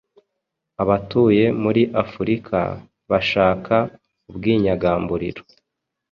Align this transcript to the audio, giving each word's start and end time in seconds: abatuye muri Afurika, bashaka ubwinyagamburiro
abatuye 0.81 1.43
muri 1.63 1.81
Afurika, 2.03 2.57
bashaka 3.09 3.75
ubwinyagamburiro 4.29 5.41